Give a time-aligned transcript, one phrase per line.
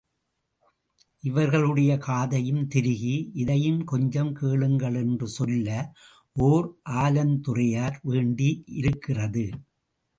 [1.23, 3.31] இவர்களுடைய காதையும் திருகி,
[3.33, 5.69] இதையும் கொஞ்சம் கேளுங்கள் என்று சொல்ல
[6.33, 6.67] ஓர்
[6.89, 9.45] ஆலாந்துறையார் வேண்டியிருக்கிறது.